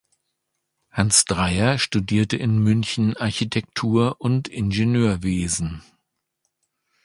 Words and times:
Hans 0.89 1.25
Dreier 1.25 1.77
studierte 1.77 2.35
in 2.35 2.57
München 2.57 3.15
Architektur 3.17 4.15
und 4.17 4.47
Ingenieurwesen. 4.47 5.83